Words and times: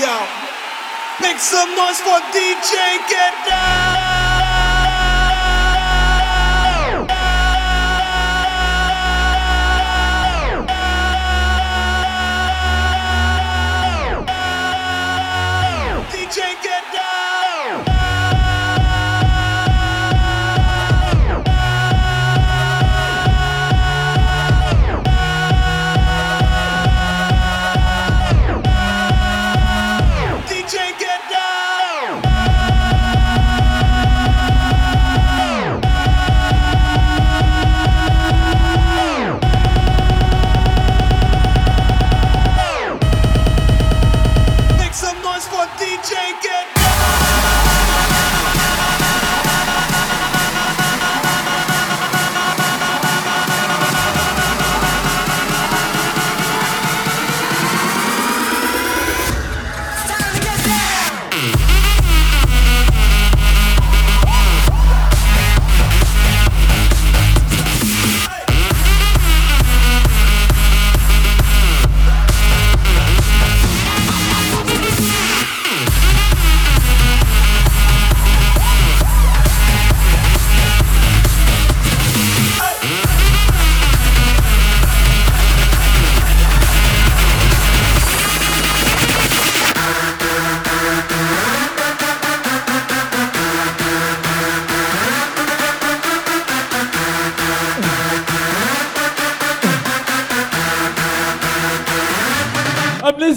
Yo, 0.00 0.26
make 1.20 1.38
some 1.38 1.68
noise 1.76 2.00
for 2.00 2.18
DJ 2.32 2.72
Get 3.10 3.34
Down. 3.46 3.81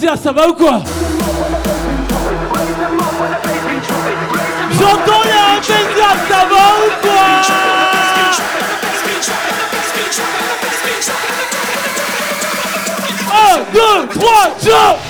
Amnésia, 0.06 0.16
ça 0.16 0.32
va 0.32 0.48
ou 0.48 0.54
quoi 0.54 0.82
J'entends 4.72 5.22
les 5.24 5.62
ça 6.28 6.44
va 6.48 6.64
ou 6.78 6.90
quoi 7.02 7.26
Un, 13.32 13.58
deux, 13.72 14.20
trois, 14.20 14.46
jump 14.62 15.05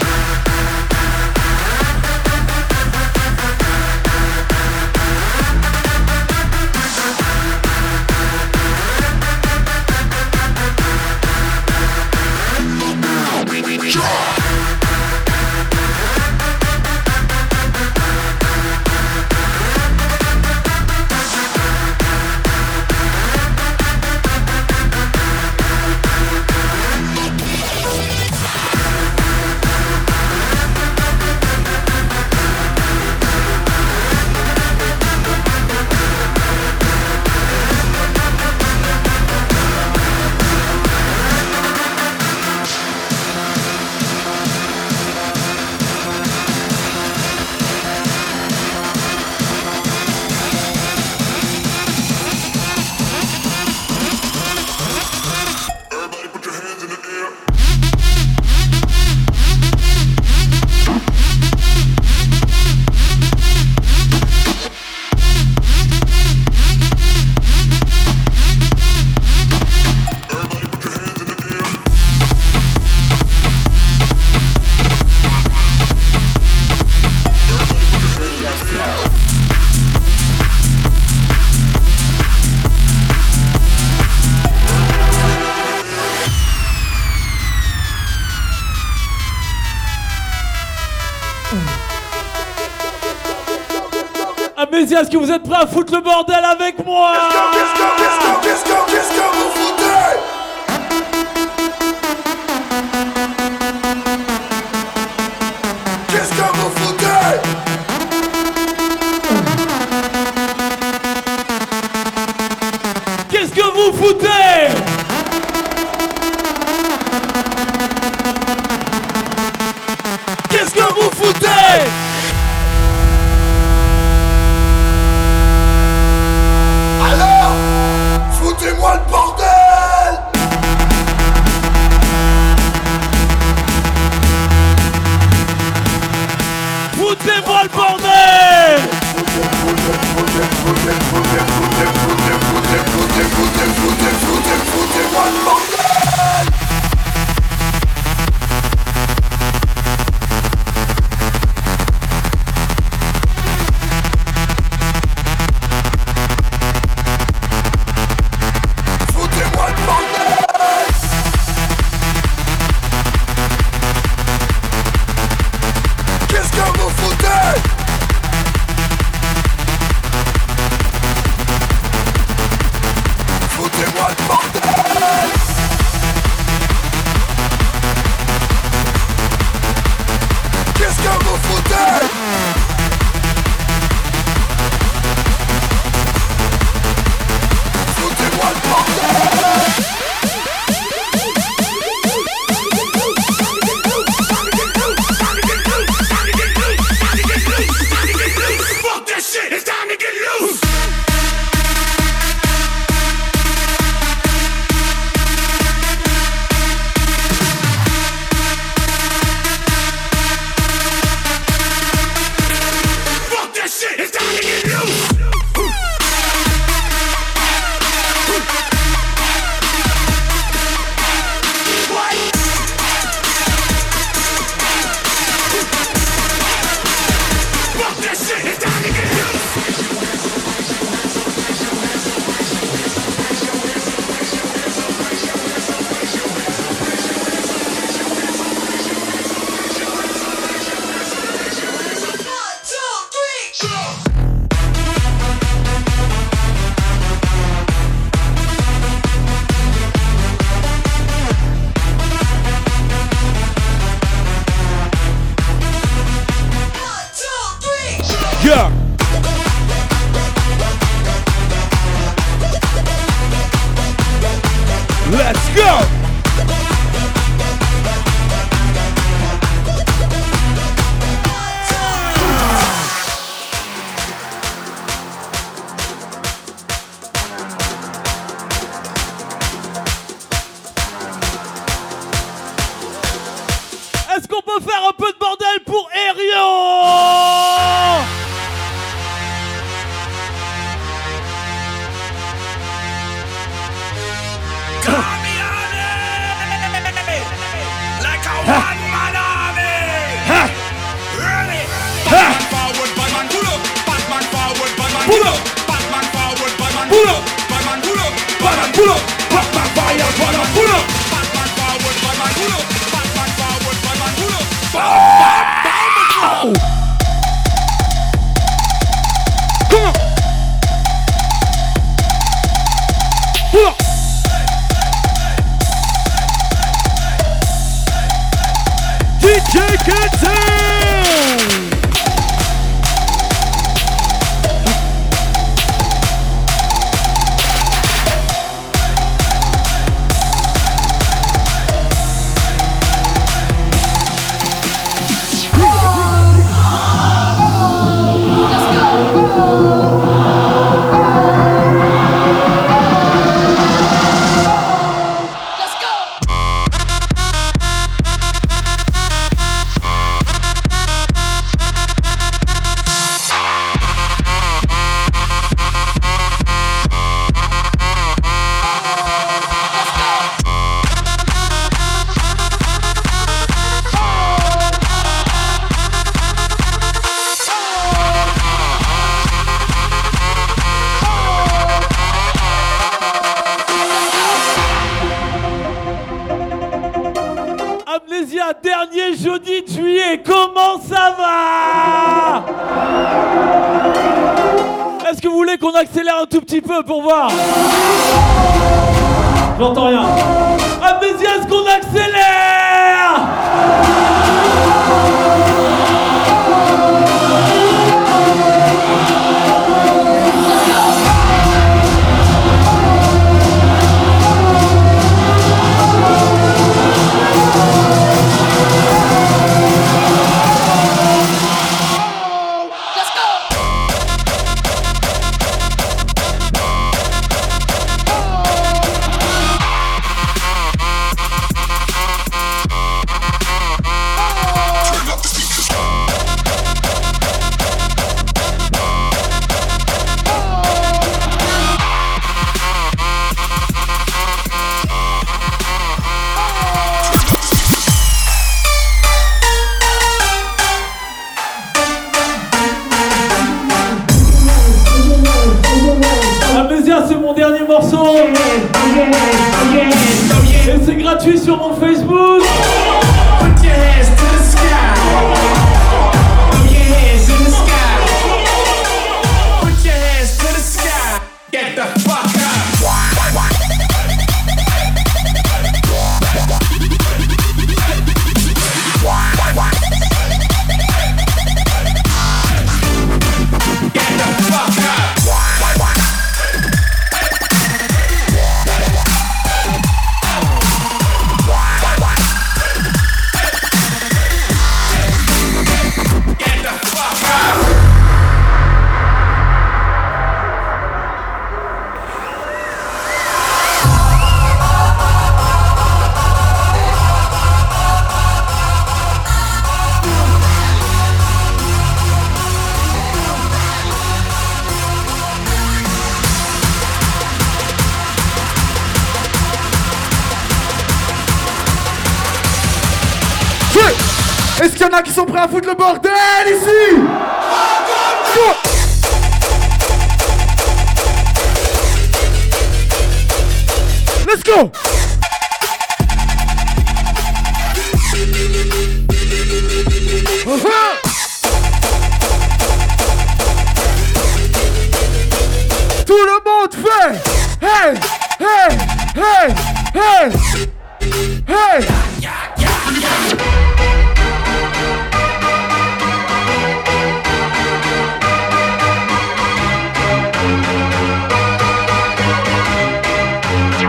est-ce 94.96 95.10
que 95.10 95.16
vous 95.18 95.30
êtes 95.30 95.42
prêts 95.42 95.62
à 95.62 95.66
foutre 95.66 95.94
le 95.94 96.00
bordel 96.00 96.42
avec 96.42 96.84
moi 96.84 97.12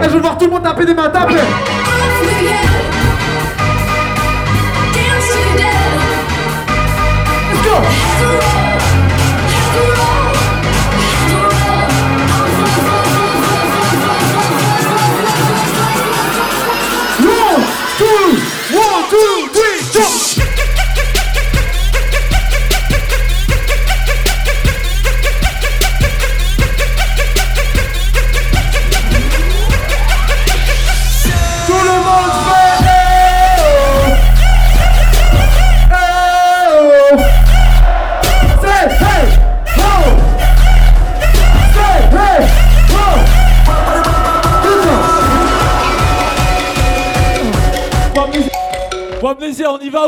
je 0.09 0.13
veux 0.13 0.21
voir 0.21 0.37
tout 0.37 0.45
le 0.45 0.51
monde 0.51 0.63
taper 0.63 0.85
des 0.85 0.93
mains, 0.93 1.09
tape. 1.09 1.29
Let's 7.49 7.61
go. 7.63 8.56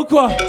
过 0.10 0.49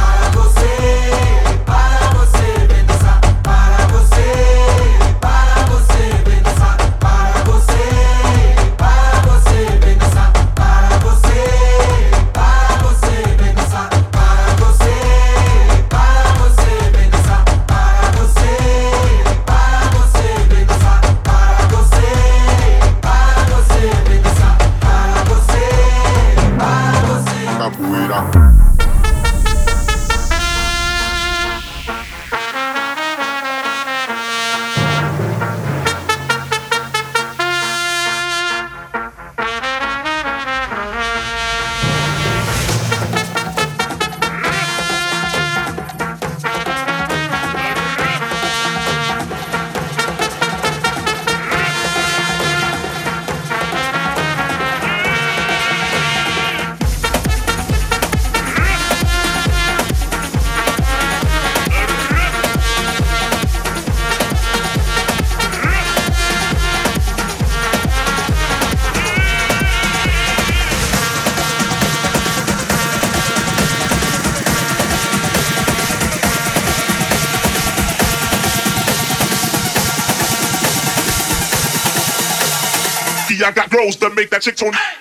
make 84.21 84.29
that 84.29 84.43
chick 84.43 84.55
tone. 84.55 85.00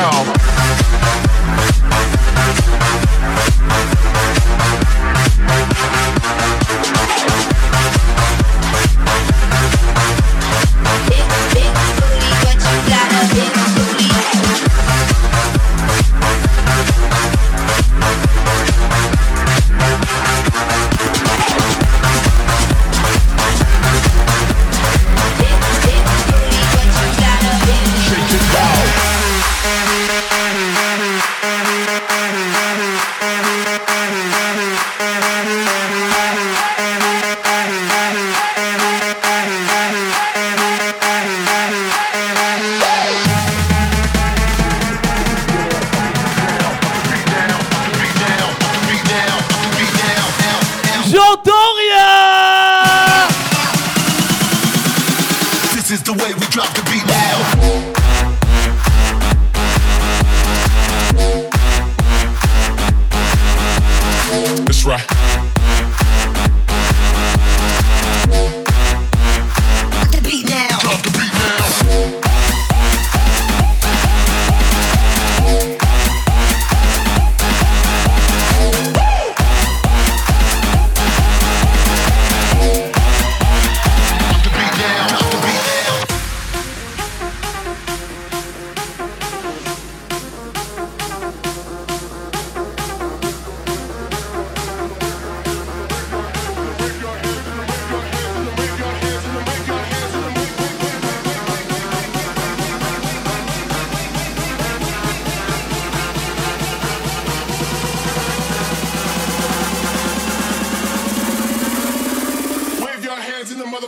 Down. 0.00 0.38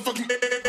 Motherfucking 0.00 0.59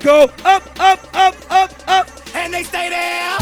go 0.00 0.24
up, 0.44 0.80
up, 0.80 1.06
up, 1.14 1.36
up, 1.50 1.70
up, 1.86 2.08
and 2.34 2.54
they 2.54 2.62
stay 2.62 2.88
there. 2.88 3.39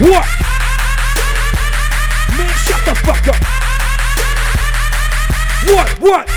What? 0.00 0.26
Man, 2.36 2.54
shut 2.66 2.84
the 2.84 2.94
fuck 2.94 3.26
up. 3.26 3.34
What? 5.66 5.88
What? 5.98 6.28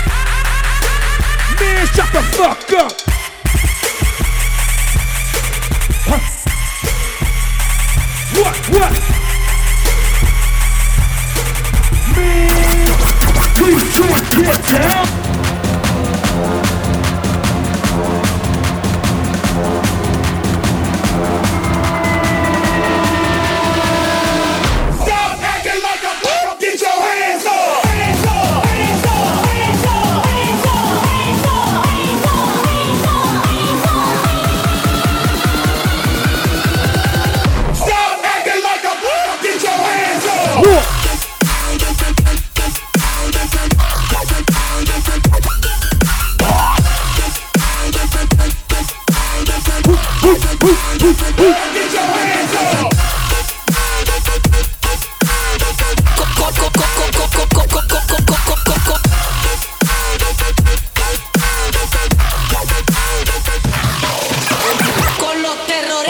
Man, 1.60 1.86
shut 1.86 2.12
the 2.12 2.22
fuck 2.36 2.72
up. 2.72 3.01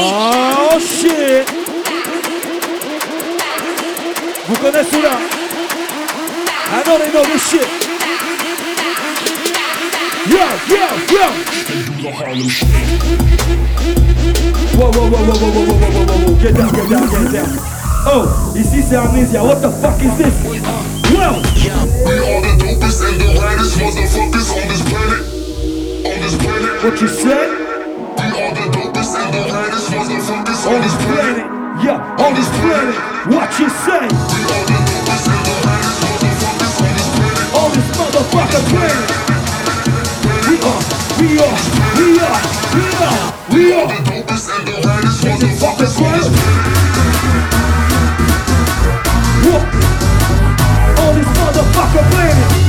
Oh 0.05 0.79
shit. 0.81 1.49
Vous 4.49 4.57
connaissez 4.57 5.01
là? 5.01 5.17
I 6.75 6.83
know 6.85 6.99
they 6.99 7.13
know 7.13 7.25
this 7.25 7.49
shit. 7.49 7.69
Yo, 10.27 10.43
yo, 10.67 10.89
yo. 11.13 11.27
Whoa, 14.75 14.91
whoa, 14.91 15.07
whoa, 15.07 15.23
whoa, 15.23 15.39
whoa, 15.39 15.51
whoa, 15.53 15.63
whoa, 15.63 15.77
whoa, 15.79 16.03
whoa, 16.03 16.19
whoa. 16.19 16.43
Get 16.43 16.57
down, 16.57 16.73
get 16.73 16.91
down, 16.91 17.09
get 17.09 17.33
down. 17.33 17.49
Oh, 18.05 18.53
ici 18.57 18.83
c'est 18.83 18.97
Amnesia. 18.97 19.45
What 19.45 19.63
the 19.63 19.71
fuck 19.71 20.03
is 20.03 20.17
this? 20.19 20.35
Well, 20.43 21.39
We 22.05 22.19
are 22.19 22.41
the 22.43 22.59
dopest 22.59 23.07
and 23.07 23.21
the 23.21 23.39
raddest 23.39 23.79
motherfuckers 23.79 24.51
on 24.51 24.69
this 24.69 24.83
planet. 24.83 25.23
On 26.07 26.21
this 26.21 26.35
planet. 26.37 26.83
what 26.83 27.01
you 27.01 27.07
said? 27.07 27.72
On 29.33 29.39
this 30.83 30.95
planet, 31.07 31.47
yeah, 31.83 32.17
on 32.21 32.35
this 32.35 32.49
planet, 32.61 32.95
what 33.33 33.49
you 33.59 33.69
say? 33.71 34.05
On 37.57 37.69
this 37.73 37.89
motherfucking 37.97 38.67
planet, 38.69 39.09
we 40.49 40.57
are, 40.61 40.83
we 41.19 41.29
are, 41.41 41.57
we 41.97 42.21
are, 42.21 42.41
we 42.77 42.85
are, 43.01 43.17
we 43.49 43.73
are. 43.73 43.89
Is 44.35 45.43
it 45.43 45.57
fucking 45.61 45.93
world? 45.97 46.29
What? 49.49 49.63
On 51.01 51.11
this 51.17 51.31
motherfucking 51.39 52.07
planet. 52.11 52.62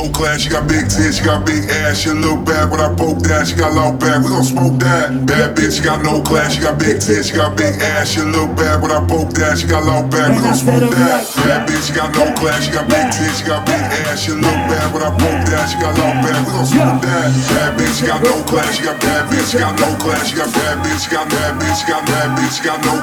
No 0.00 0.08
class, 0.12 0.44
you 0.44 0.50
got 0.50 0.68
big 0.68 0.88
tits, 0.88 1.18
you 1.18 1.24
got 1.24 1.44
big 1.44 1.68
ass, 1.84 2.06
you 2.06 2.14
look 2.14 2.44
bad 2.44 2.70
when 2.70 2.80
I 2.80 2.88
poke 2.96 3.20
that, 3.28 3.50
you 3.50 3.56
got 3.56 3.72
low 3.76 3.92
back, 3.92 4.24
we 4.24 4.28
gon' 4.32 4.44
smoke 4.44 4.78
that. 4.80 5.12
Bad 5.28 5.56
bitch, 5.56 5.76
you 5.76 5.84
got 5.84 6.02
no 6.02 6.22
class, 6.22 6.56
you 6.56 6.62
got 6.64 6.78
big 6.78 7.00
tits, 7.00 7.28
you 7.28 7.36
got 7.36 7.56
big 7.56 7.74
ass, 7.76 8.16
you 8.16 8.24
look 8.24 8.56
bad 8.56 8.80
when 8.80 8.90
I 8.90 9.04
poke 9.04 9.32
that, 9.36 9.60
you 9.60 9.68
got 9.68 9.84
low 9.84 10.00
back, 10.08 10.32
we 10.32 10.40
gon' 10.40 10.56
smoke 10.56 10.88
that. 10.96 11.28
Bad 11.44 11.68
bitch, 11.68 11.90
you 11.90 11.96
got 11.96 12.14
no 12.16 12.32
class, 12.32 12.66
you 12.66 12.72
got 12.72 12.88
big 12.88 13.12
tits, 13.12 13.40
you 13.40 13.46
got 13.52 13.66
big 13.68 13.84
ass, 14.08 14.24
you 14.24 14.40
look 14.40 14.56
bad 14.72 14.88
when 14.94 15.02
I 15.04 15.10
poke 15.12 15.44
that, 15.52 15.68
you 15.68 15.76
got 15.84 15.92
low 16.00 16.16
back, 16.24 16.40
we 16.48 16.52
gon' 16.56 16.64
smoke 16.64 17.04
that. 17.04 17.28
Bad 17.52 17.76
bitch, 17.76 18.00
you 18.00 18.08
got 18.08 18.24
no 18.24 18.40
class, 18.48 18.80
you 18.80 18.88
got 18.88 18.96
bad 19.04 19.28
bitch, 19.28 19.52
you 19.52 19.60
got 19.60 19.76
no 19.76 19.92
class, 20.00 20.32
you 20.32 20.40
got 20.40 20.48
bad 20.54 20.80
bitch, 20.80 21.04
you 21.04 21.12
got 21.12 21.28
bad 21.28 21.60
bitch, 21.60 21.84
you 21.84 21.92
got 21.92 22.08
bad 22.08 22.32
bitch, 22.40 22.56
you 22.56 22.64
got 22.64 22.80
no 22.88 22.96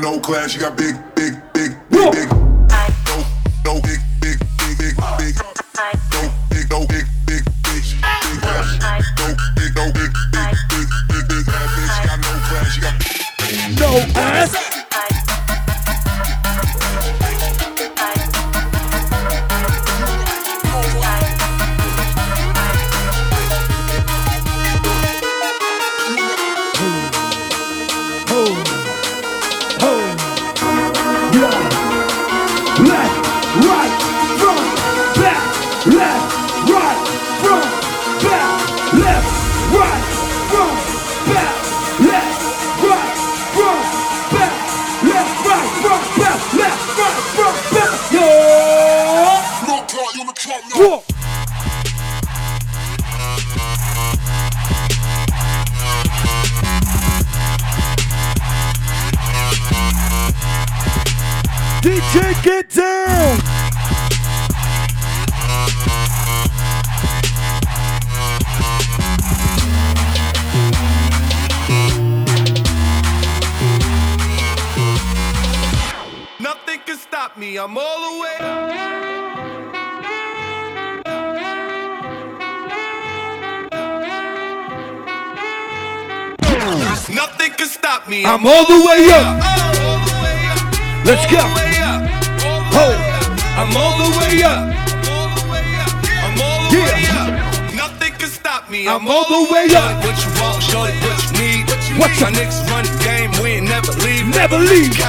no 0.00 0.18
class, 0.18 0.54
you 0.54 0.60
got 0.60 0.76
big, 0.76 0.96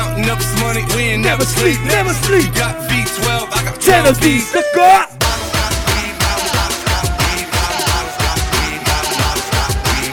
Counting 0.02 0.30
up 0.32 0.40
this 0.40 0.60
money, 0.60 0.82
we 0.96 1.14
ain't 1.14 1.22
Never 1.22 1.44
never, 1.44 1.46
sleep, 1.46 1.76
sleep. 1.76 1.86
never 1.86 2.14
sleep. 2.26 2.46
You 2.46 2.54
got 2.54 2.74
V12, 2.90 3.54
I 3.54 3.64
got 3.66 3.80
Ten 3.80 4.08
of 4.08 4.20
these, 4.20 4.52
the 4.52 4.66
God. 4.74 5.08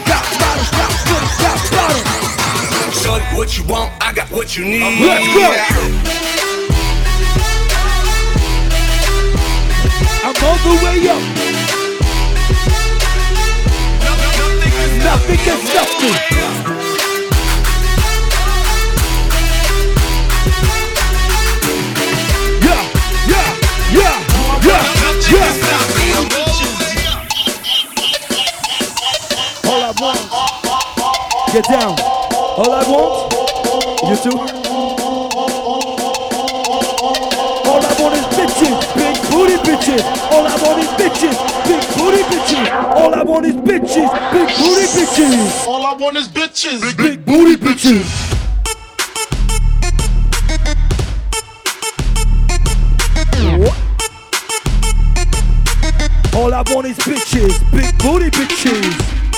Got 0.05 0.25
bottles, 0.37 0.69
got 0.77 0.93
bottles, 1.09 1.37
got 1.41 1.57
bottles. 1.73 3.01
Shorty, 3.01 3.25
what 3.33 3.57
you 3.57 3.63
want, 3.65 3.89
I 3.99 4.13
got 4.13 4.29
what 4.29 4.55
you 4.55 4.65
need. 4.65 5.01
Let's 5.01 5.25
go. 5.33 5.49
I'm 10.21 10.37
all 10.45 10.59
the 10.69 10.75
way 10.85 11.09
up. 11.09 11.23
Nothing 15.01 15.37
can 15.37 15.57
stop 15.65 15.89
me. 16.03 16.48
Yeah. 25.31 25.69
All 29.69 29.83
I 29.83 29.91
want, 30.01 30.19
get 31.53 31.65
down. 31.65 31.95
All 32.57 32.71
I 32.71 32.83
want, 32.89 33.33
you 34.09 34.15
too. 34.17 34.37
All 37.69 37.81
I 37.85 37.93
want 38.01 38.15
is 38.15 38.25
bitches, 38.33 38.75
big 38.95 39.15
booty 39.29 39.57
bitches. 39.67 40.03
All 40.31 40.45
I 40.47 40.55
want 40.63 40.79
is 40.79 40.89
bitches, 40.97 41.37
big 41.67 41.83
booty 41.95 42.23
bitches. 42.23 42.67
All 42.95 43.13
I 43.13 43.23
want 43.23 43.45
is 43.45 43.55
bitches, 43.55 44.09
big 44.31 44.49
booty 44.57 44.87
bitches. 44.97 45.67
All 45.67 45.85
I 45.85 45.93
want 45.93 46.17
is 46.17 46.27
bitches. 46.27 46.97
Big 46.97 47.25
booty 47.25 47.55
bitches. 47.55 48.28
on 56.79 56.85
these 56.85 56.97
bitches, 56.99 57.59
big 57.73 57.97
booty 57.97 58.29
bitches. 58.29 59.28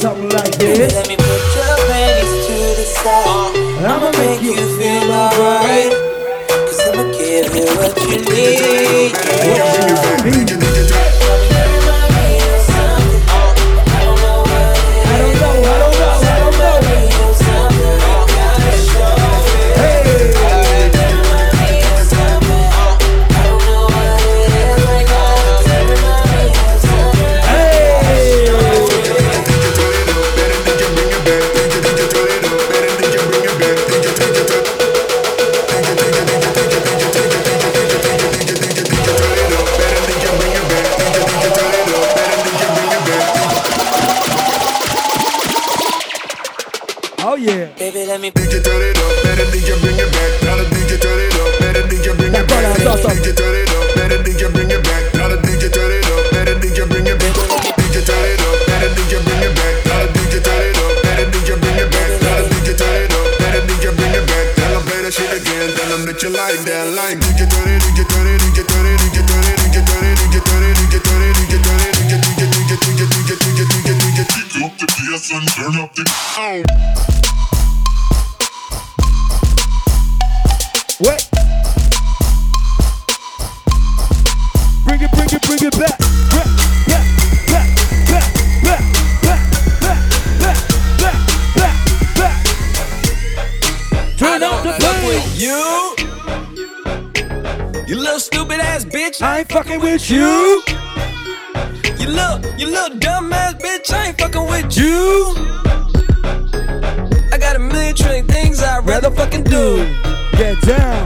Something 0.00 0.30
like 0.30 0.56
this. 0.56 0.94
Let 0.94 1.08
me 1.08 1.16
put 1.16 1.28
your 1.28 1.76
panties 1.84 2.46
to 2.46 2.54
the 2.80 2.86
side. 2.88 3.52
I'ma 3.84 4.10
Make 4.16 4.40
you 4.40 4.56
feel 4.56 5.12
alright. 5.12 5.92
Cause 6.48 6.80
I'ma 6.88 7.12
give 7.12 7.52
you 7.54 7.66
what 7.76 7.92
you 8.08 8.16
need. 8.32 9.12
I 9.12 9.14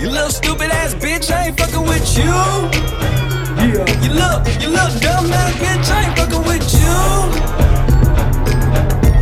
You 0.00 0.08
little 0.10 0.30
stupid 0.30 0.70
ass 0.70 0.94
bitch, 0.94 1.30
I 1.30 1.48
ain't 1.48 1.58
fucking 1.58 1.82
with 1.82 2.16
you. 2.16 2.24
Yeah. 2.24 3.84
You 4.02 4.10
look, 4.14 4.46
you 4.62 4.68
look 4.68 4.92
dumb 5.00 5.30
ass 5.32 5.54
bitch, 5.62 5.90
I 5.90 6.06
ain't 6.06 6.18
fucking 6.18 6.44
with 6.48 6.66
you. 6.74 6.96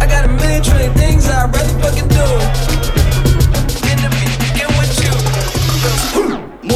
I 0.01 0.07
got 0.07 0.25
a 0.25 0.29
million 0.29 0.63
trillion 0.63 0.95
things 0.95 1.27
I'd 1.29 1.53
rather 1.53 1.79
fucking 1.81 2.09
do. 2.09 2.78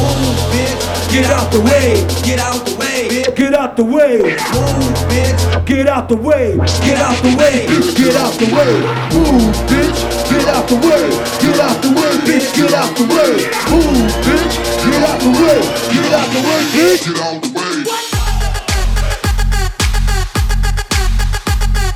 Move, 0.03 0.35
bitch. 0.51 0.83
Get 1.13 1.31
out 1.31 1.49
the 1.51 1.61
way. 1.61 2.03
Get 2.27 2.39
out 2.39 2.65
the 2.65 2.75
way. 2.75 3.23
Get 3.35 3.53
out 3.53 3.77
the 3.77 3.85
way. 3.85 4.35
Move, 4.51 4.99
bitch. 5.07 5.65
Get 5.65 5.87
out 5.87 6.09
the 6.09 6.17
way. 6.17 6.57
Get 6.83 6.99
out 6.99 7.15
the 7.23 7.31
way. 7.39 7.63
Get 7.95 8.15
out 8.19 8.33
the 8.35 8.47
way. 8.51 8.83
Move, 9.15 9.55
bitch. 9.71 9.99
Get 10.27 10.47
out 10.51 10.67
the 10.67 10.75
way. 10.75 11.07
Get 11.39 11.59
out 11.61 11.81
the 11.81 11.89
way, 11.95 12.11
bitch. 12.27 12.51
Get 12.53 12.73
out 12.73 12.91
the 12.97 13.05
way. 13.15 13.47
Move, 13.71 14.11
bitch. 14.27 14.55
Get 14.83 15.03
out 15.07 15.19
the 15.23 15.31
way. 15.39 15.59
Get 15.95 16.11
out 16.19 16.27
the 16.33 16.39
way, 16.43 16.61
bitch. 16.75 17.07
Get 17.07 17.19
out 17.23 17.39
the 17.39 17.49
way. 17.55 17.71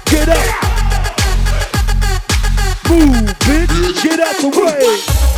Get 0.07 0.29
up. 0.29 0.47
Move, 2.87 3.35
bitch. 3.43 4.03
Get 4.03 4.19
out 4.21 4.37
the 4.39 4.49
way. 4.55 5.36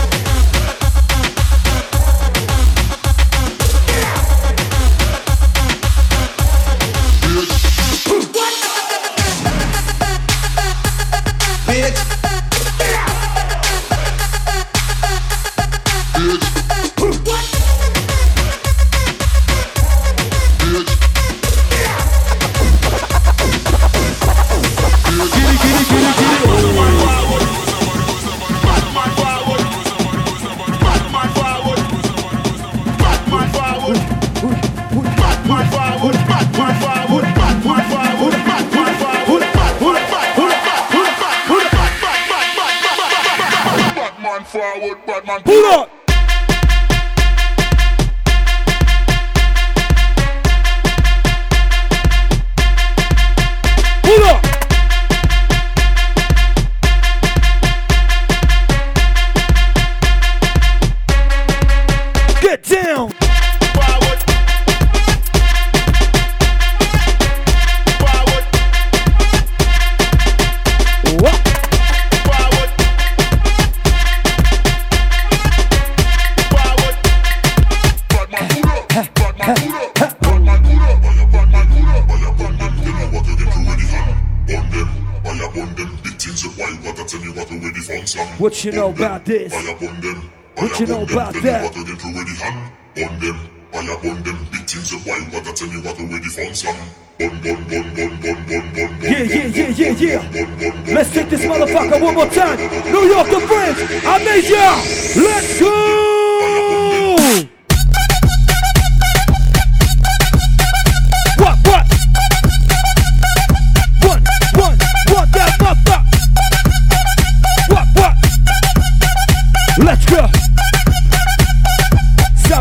Know 88.92 89.06
about 89.06 89.26
this? 89.26 89.54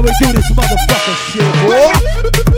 We 0.08 0.26
do 0.26 0.32
this 0.32 0.50
motherfucker 0.52 1.16
shit, 1.28 2.52
boy. 2.52 2.57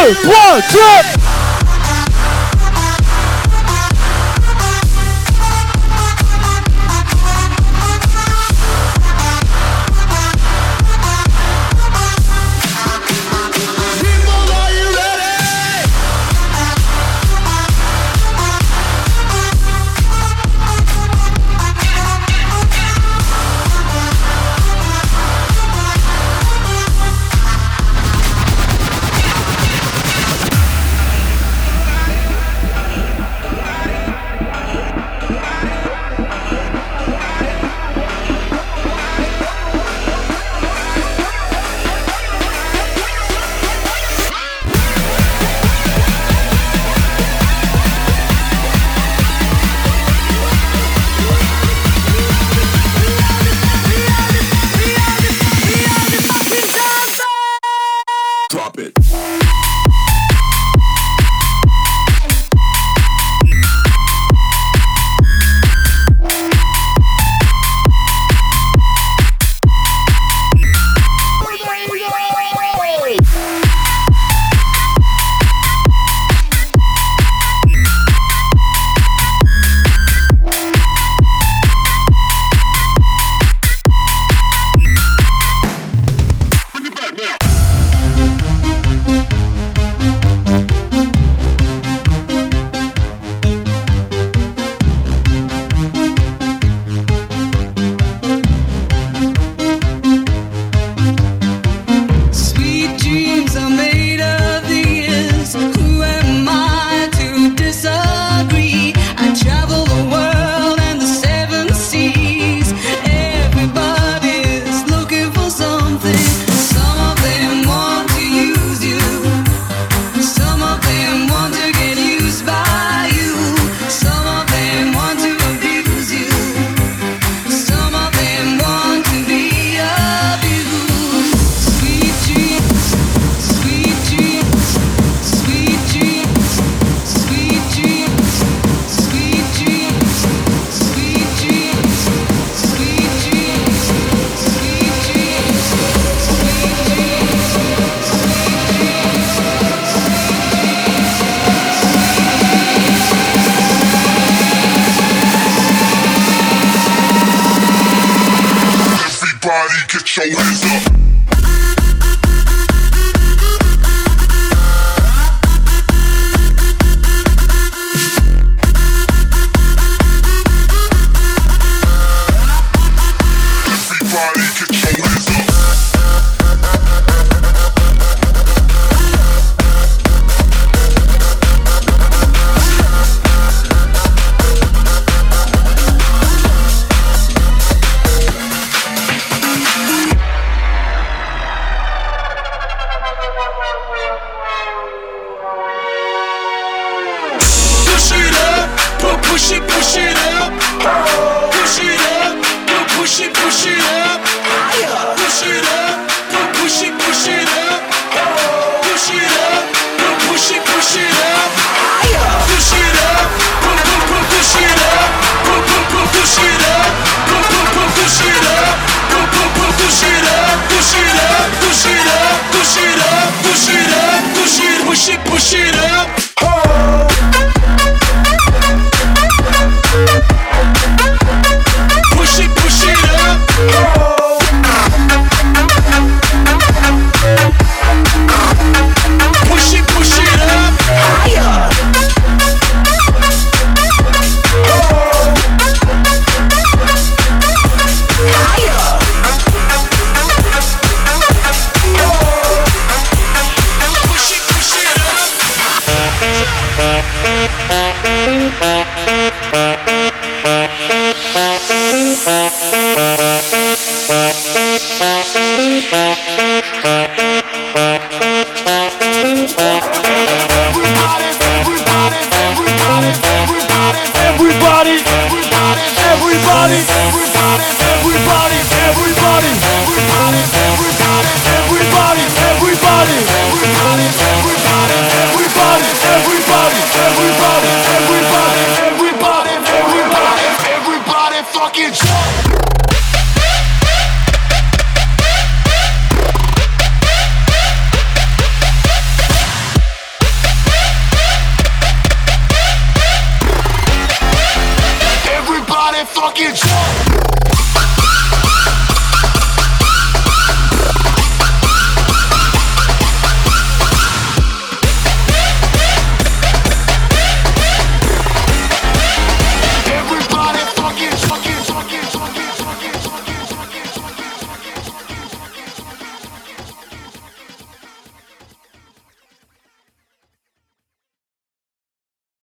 two, 0.00 0.14
one, 0.28 0.62
two. 0.70 1.19